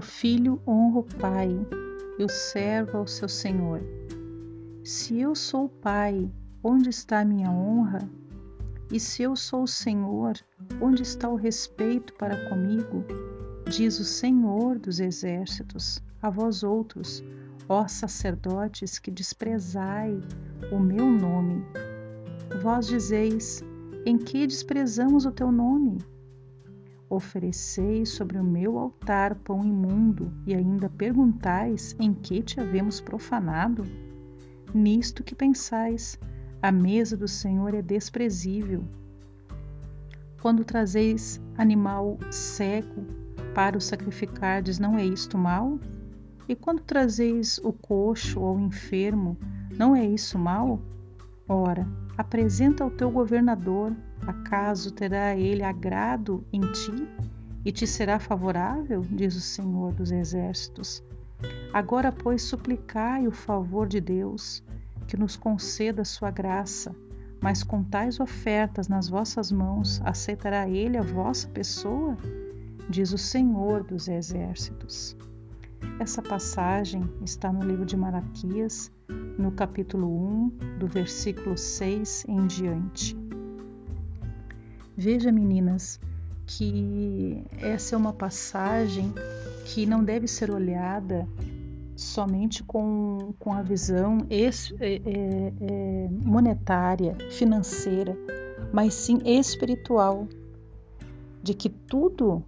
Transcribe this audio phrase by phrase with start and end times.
[0.00, 1.50] O filho honra o pai
[2.18, 3.82] e o servo ao seu senhor.
[4.82, 6.32] Se eu sou o pai,
[6.64, 8.10] onde está a minha honra?
[8.90, 10.32] E se eu sou o Senhor,
[10.80, 13.04] onde está o respeito para comigo?
[13.68, 17.22] Diz o Senhor dos exércitos, a vós outros,
[17.68, 20.18] ó sacerdotes que desprezai
[20.72, 21.62] o meu nome.
[22.62, 23.62] Vós dizeis:
[24.06, 25.98] em que desprezamos o teu nome?
[27.10, 33.82] Ofereceis sobre o meu altar pão imundo e ainda perguntais em que te havemos profanado?
[34.72, 36.16] Nisto que pensais,
[36.62, 38.84] a mesa do Senhor é desprezível.
[40.40, 43.04] Quando trazeis animal seco
[43.56, 45.80] para o sacrificardes, não é isto mal?
[46.48, 49.36] E quando trazeis o coxo ou o enfermo,
[49.76, 50.80] não é isso mal?
[51.52, 51.84] Ora,
[52.16, 53.92] apresenta ao teu governador,
[54.24, 57.08] acaso terá ele agrado em ti
[57.64, 61.02] e te será favorável, diz o Senhor dos Exércitos.
[61.72, 64.62] Agora, pois, suplicai o favor de Deus
[65.08, 66.94] que nos conceda sua graça,
[67.40, 72.16] mas com tais ofertas nas vossas mãos, aceitará ele a vossa pessoa?
[72.88, 75.16] Diz o Senhor dos Exércitos.
[75.98, 78.92] Essa passagem está no livro de Malaquias,
[79.38, 83.16] no capítulo 1, do versículo 6 em diante.
[84.96, 85.98] Veja, meninas,
[86.46, 89.12] que essa é uma passagem
[89.64, 91.26] que não deve ser olhada
[91.96, 95.00] somente com, com a visão é, é,
[95.60, 98.16] é, monetária, financeira,
[98.72, 100.26] mas sim espiritual,
[101.42, 102.42] de que tudo,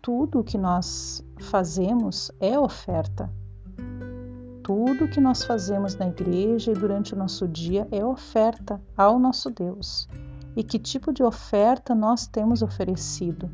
[0.00, 3.30] tudo que nós fazemos é oferta.
[4.68, 9.48] Tudo que nós fazemos na igreja e durante o nosso dia é oferta ao nosso
[9.48, 10.06] Deus.
[10.54, 13.50] E que tipo de oferta nós temos oferecido?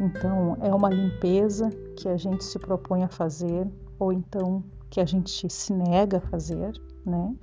[0.00, 1.68] Então, é uma limpeza
[1.98, 6.22] que a gente se propõe a fazer, ou então que a gente se nega a
[6.22, 6.72] fazer,
[7.04, 7.36] né?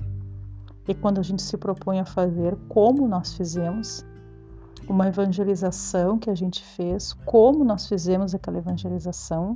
[0.88, 4.04] E quando a gente se propõe a fazer, como nós fizemos,
[4.90, 9.56] uma evangelização que a gente fez, como nós fizemos aquela evangelização,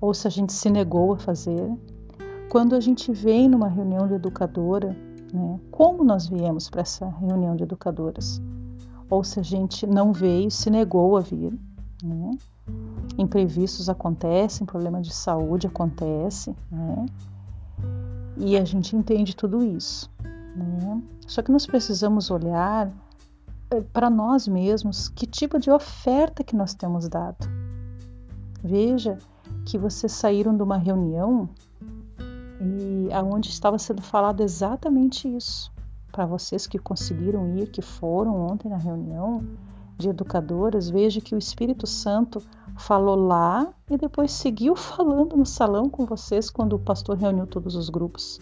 [0.00, 1.70] ou se a gente se negou a fazer.
[2.48, 4.96] Quando a gente vem numa reunião de educadora,
[5.32, 8.40] né, como nós viemos para essa reunião de educadoras?
[9.10, 11.58] Ou se a gente não veio, se negou a vir,
[12.02, 12.30] né?
[13.16, 17.06] imprevistos acontecem, problema de saúde acontece, né?
[18.36, 20.10] E a gente entende tudo isso,
[20.54, 21.02] né?
[21.26, 22.90] Só que nós precisamos olhar
[23.70, 27.48] eh, para nós mesmos que tipo de oferta que nós temos dado.
[28.62, 29.18] Veja
[29.68, 31.46] que vocês saíram de uma reunião
[32.58, 35.70] e aonde estava sendo falado exatamente isso.
[36.10, 39.44] Para vocês que conseguiram ir, que foram ontem na reunião
[39.98, 42.42] de educadoras, veja que o Espírito Santo
[42.78, 47.76] falou lá e depois seguiu falando no salão com vocês quando o pastor reuniu todos
[47.76, 48.40] os grupos.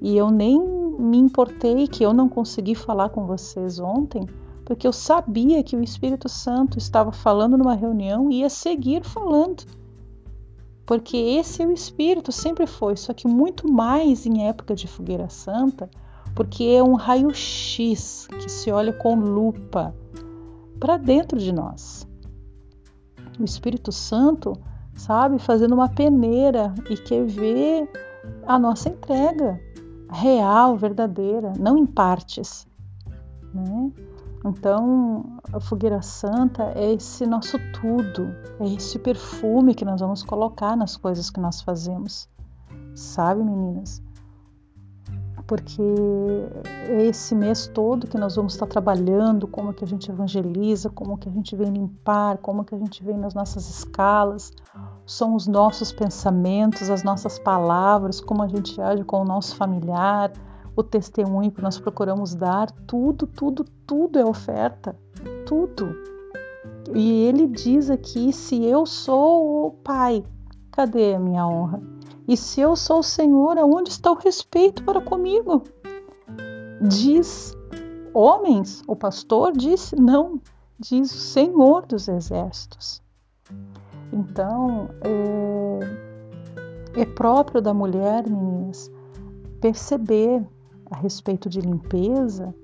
[0.00, 0.58] E eu nem
[0.98, 4.26] me importei que eu não consegui falar com vocês ontem,
[4.64, 9.64] porque eu sabia que o Espírito Santo estava falando numa reunião e ia seguir falando.
[10.86, 15.28] Porque esse é o Espírito, sempre foi, só que muito mais em época de fogueira
[15.28, 15.90] santa,
[16.34, 19.94] porque é um raio-x que se olha com lupa
[20.78, 22.06] para dentro de nós
[23.38, 24.54] o Espírito Santo,
[24.94, 27.88] sabe, fazendo uma peneira e quer ver
[28.46, 29.60] a nossa entrega
[30.10, 32.66] real, verdadeira, não em partes,
[33.52, 33.92] né?
[34.44, 40.76] Então, a fogueira santa é esse nosso tudo, é esse perfume que nós vamos colocar
[40.76, 42.28] nas coisas que nós fazemos.
[42.94, 44.02] Sabe, meninas?
[45.46, 45.82] porque
[46.88, 51.28] esse mês todo que nós vamos estar trabalhando, como que a gente evangeliza, como que
[51.28, 54.52] a gente vem limpar, como que a gente vem nas nossas escalas,
[55.06, 60.32] são os nossos pensamentos, as nossas palavras, como a gente age com o nosso familiar,
[60.76, 64.94] o testemunho que nós procuramos dar, tudo, tudo, tudo é oferta,
[65.46, 65.96] tudo.
[66.94, 70.22] E ele diz aqui: se eu sou o pai,
[70.70, 71.82] cadê a minha honra?
[72.28, 75.62] E se eu sou o Senhor, aonde está o respeito para comigo?
[76.82, 77.56] Diz
[78.12, 80.40] homens, o pastor disse, não,
[80.78, 83.00] diz o Senhor dos exércitos.
[84.12, 84.90] Então,
[86.96, 88.90] é, é próprio da mulher, meninas,
[89.60, 90.44] perceber
[90.90, 92.54] a respeito de limpeza,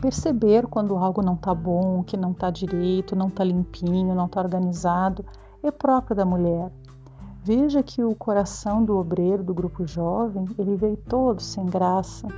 [0.00, 4.40] perceber quando algo não está bom, que não está direito, não está limpinho, não está
[4.40, 5.24] organizado,
[5.62, 6.70] é próprio da mulher.
[7.42, 12.28] Veja que o coração do obreiro do grupo jovem, ele veio todo sem graça.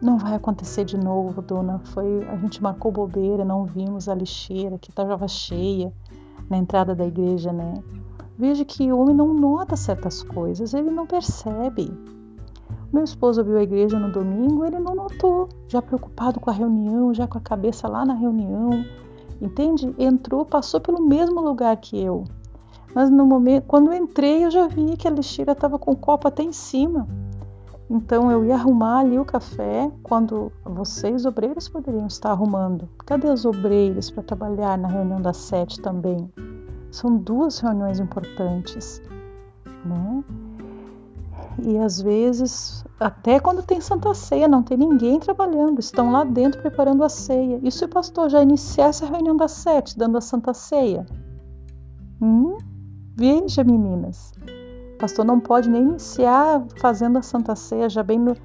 [0.00, 1.78] Não vai acontecer de novo, dona.
[1.78, 5.92] Foi, a gente marcou bobeira, não vimos a lixeira que estava cheia.
[6.48, 7.74] na entrada da igreja, né?
[8.38, 11.90] Veja que o homem não nota certas coisas, ele não percebe.
[12.92, 17.12] Meu esposo viu a igreja no domingo, ele não notou, já preocupado com a reunião,
[17.12, 18.84] já com a cabeça lá na reunião,
[19.40, 19.94] entende?
[19.98, 22.24] Entrou, passou pelo mesmo lugar que eu.
[22.94, 25.96] Mas no momento, quando eu entrei, eu já vi que a lixeira estava com o
[25.96, 27.06] copo até em cima.
[27.90, 32.88] Então eu ia arrumar ali o café quando vocês, obreiros, poderiam estar arrumando.
[33.06, 36.30] Cadê as obreiras para trabalhar na reunião das sete também?
[36.90, 39.02] São duas reuniões importantes,
[39.84, 40.24] né?
[41.60, 46.60] E às vezes, até quando tem Santa Ceia, não tem ninguém trabalhando, estão lá dentro
[46.60, 47.58] preparando a ceia.
[47.62, 51.04] E se o pastor já iniciasse a reunião das sete, dando a Santa Ceia?
[52.22, 52.56] Hum?
[53.16, 54.32] Veja, meninas,
[54.94, 58.36] o pastor não pode nem iniciar fazendo a Santa Ceia já bem no,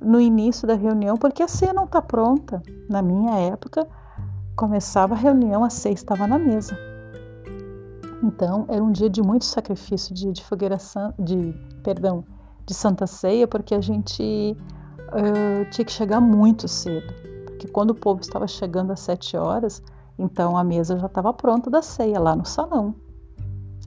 [0.00, 2.60] no início da reunião, porque a ceia não está pronta.
[2.88, 3.86] Na minha época,
[4.56, 6.76] começava a reunião, a ceia estava na mesa.
[8.22, 10.78] Então, era um dia de muito sacrifício, dia de fogueira
[11.18, 11.54] de,
[11.84, 12.24] perdão,
[12.66, 14.56] de Santa Ceia, porque a gente
[15.12, 17.12] uh, tinha que chegar muito cedo.
[17.44, 19.82] Porque quando o povo estava chegando às sete horas,
[20.18, 22.94] então a mesa já estava pronta da ceia lá no salão.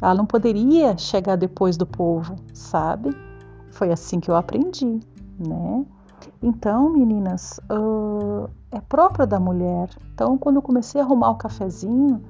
[0.02, 3.10] Ela não poderia chegar depois do povo, sabe?
[3.72, 5.00] Foi assim que eu aprendi,
[5.38, 5.86] né?
[6.42, 9.90] Então, meninas, uh, é próprio da mulher.
[10.14, 12.22] Então, quando eu comecei a arrumar o cafezinho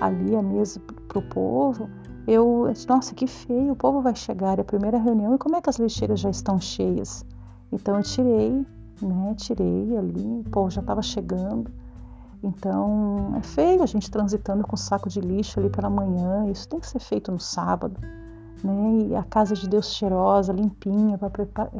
[0.00, 1.88] ali, a mesa para o povo,
[2.26, 5.54] eu disse, nossa, que feio, o povo vai chegar, é a primeira reunião, e como
[5.54, 7.24] é que as lixeiras já estão cheias?
[7.70, 8.66] Então eu tirei,
[9.00, 11.70] né, tirei ali, o povo já estava chegando.
[12.42, 16.80] Então é feio a gente transitando com saco de lixo ali pela manhã, isso tem
[16.80, 17.96] que ser feito no sábado.
[18.64, 19.08] Né?
[19.08, 21.30] E a casa de Deus cheirosa, limpinha, para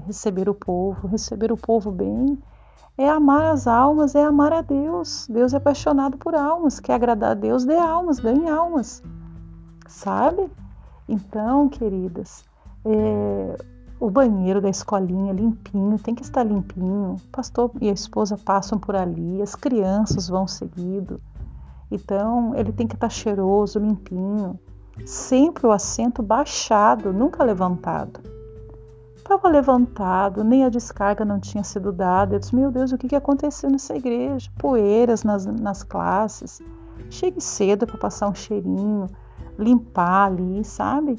[0.06, 2.38] receber o povo, receber o povo bem,
[2.96, 5.26] é amar as almas, é amar a Deus.
[5.28, 9.02] Deus é apaixonado por almas, quer agradar a Deus, dê almas, ganhe almas
[9.88, 10.50] sabe?
[11.08, 12.44] Então, queridas,
[12.84, 13.56] é,
[13.98, 17.16] o banheiro da escolinha limpinho, tem que estar limpinho.
[17.16, 21.20] O pastor e a esposa passam por ali, as crianças vão seguido.
[21.90, 24.58] Então, ele tem que estar cheiroso, limpinho.
[25.04, 28.20] Sempre o assento baixado, nunca levantado.
[29.16, 32.36] Estava levantado, nem a descarga não tinha sido dada.
[32.36, 34.50] Eu disse: Meu Deus, o que, que aconteceu nessa igreja?
[34.56, 36.60] Poeiras nas, nas classes.
[37.10, 39.06] Chegue cedo para passar um cheirinho
[39.58, 41.18] limpar ali, sabe?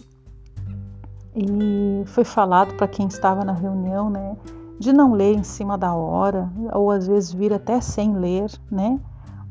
[1.35, 4.35] E foi falado para quem estava na reunião, né,
[4.79, 8.99] de não ler em cima da hora, ou às vezes vir até sem ler, né?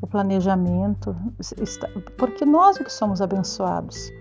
[0.01, 1.15] O planejamento,
[2.17, 4.11] porque nós é que somos abençoados.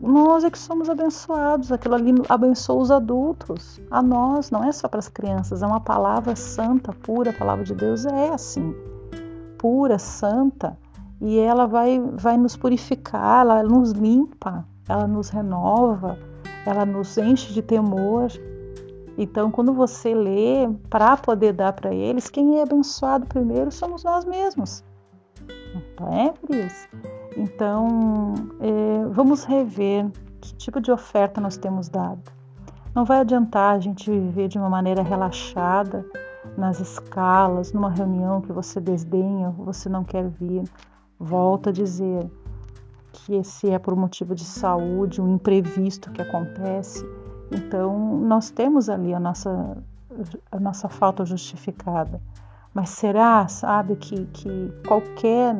[0.00, 1.70] Nós é que somos abençoados.
[1.70, 3.80] Aquilo ali abençoa os adultos.
[3.90, 5.62] A nós, não é só para as crianças.
[5.62, 7.30] É uma palavra santa, pura.
[7.30, 8.74] A palavra de Deus é assim,
[9.58, 10.78] pura, santa
[11.20, 16.18] e ela vai, vai nos purificar, ela nos limpa, ela nos renova,
[16.64, 18.28] ela nos enche de temor.
[19.18, 24.24] Então, quando você lê para poder dar para eles, quem é abençoado primeiro somos nós
[24.24, 24.84] mesmos.
[25.98, 26.88] Não é, Cris?
[27.36, 30.10] Então, é, vamos rever
[30.40, 32.22] que tipo de oferta nós temos dado.
[32.94, 36.04] Não vai adiantar a gente viver de uma maneira relaxada
[36.56, 40.64] nas escalas, numa reunião que você desdenha, você não quer vir.
[41.18, 42.30] Volto a dizer
[43.12, 47.04] que se é por motivo de saúde, um imprevisto que acontece,
[47.50, 49.82] então nós temos ali a nossa,
[50.50, 52.20] a nossa falta justificada.
[52.74, 55.56] Mas será, sabe, que, que qualquer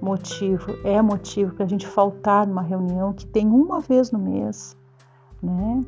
[0.00, 4.76] motivo é motivo para a gente faltar numa reunião que tem uma vez no mês,
[5.42, 5.84] né?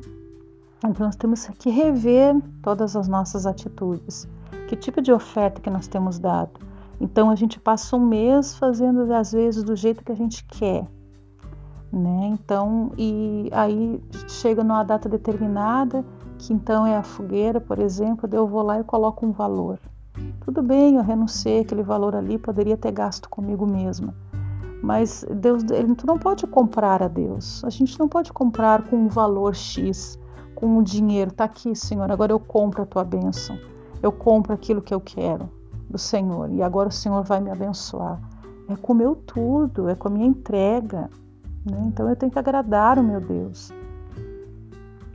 [0.85, 4.27] Então nós temos que rever todas as nossas atitudes.
[4.67, 6.59] Que tipo de oferta que nós temos dado?
[6.99, 10.87] Então a gente passa um mês fazendo às vezes do jeito que a gente quer,
[11.91, 12.27] né?
[12.31, 16.05] Então e aí chega numa data determinada
[16.37, 19.79] que então é a fogueira, por exemplo, eu vou lá e coloco um valor.
[20.41, 24.13] Tudo bem, eu renunciei aquele valor ali, poderia ter gasto comigo mesma.
[24.81, 27.63] Mas Deus, ele, tu não pode comprar a Deus.
[27.63, 30.19] A gente não pode comprar com um valor X,
[30.53, 31.31] com um dinheiro.
[31.31, 33.57] Tá aqui, Senhor, agora eu compro a tua bênção.
[34.01, 35.49] Eu compro aquilo que eu quero
[35.93, 38.19] do Senhor e agora o Senhor vai me abençoar.
[38.67, 41.09] É com o meu tudo, é com a minha entrega.
[41.63, 41.83] Né?
[41.85, 43.71] Então eu tenho que agradar o meu Deus.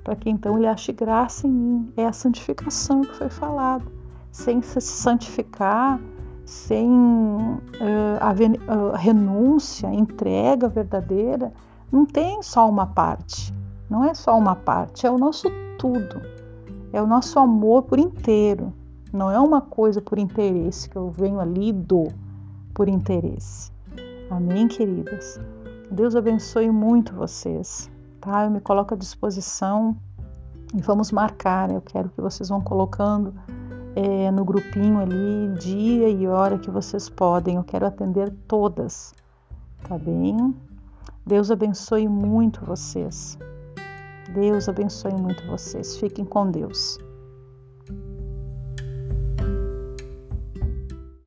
[0.04, 1.92] Para que então ele ache graça em mim.
[1.96, 3.90] É a santificação que foi falado.
[4.30, 6.00] Sem se santificar,
[6.44, 11.52] sem uh, a, uh, renúncia, entrega verdadeira,
[11.90, 13.52] não tem só uma parte.
[13.90, 16.22] Não é só uma parte, é o nosso tudo.
[16.92, 18.72] É o nosso amor por inteiro.
[19.12, 22.12] Não é uma coisa por interesse que eu venho ali e dou
[22.74, 23.72] por interesse.
[24.30, 25.40] Amém, queridas?
[25.90, 28.44] Deus abençoe muito vocês, tá?
[28.44, 29.96] Eu me coloco à disposição
[30.74, 31.70] e vamos marcar.
[31.70, 33.32] Eu quero que vocês vão colocando
[33.96, 37.56] é, no grupinho ali dia e hora que vocês podem.
[37.56, 39.14] Eu quero atender todas,
[39.88, 40.54] tá bem?
[41.26, 43.38] Deus abençoe muito vocês.
[44.34, 45.96] Deus abençoe muito vocês.
[45.96, 46.98] Fiquem com Deus.